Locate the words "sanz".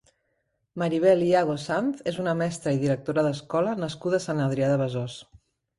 1.65-2.01